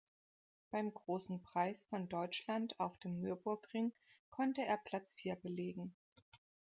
Beim 0.71 0.91
Großen 0.91 1.43
Preis 1.43 1.83
von 1.91 2.09
Deutschland 2.09 2.79
auf 2.79 2.97
dem 3.01 3.19
Nürburgring 3.19 3.93
konnte 4.31 4.65
er 4.65 4.77
Platz 4.77 5.13
vier 5.13 5.35
belegen. 5.35 5.93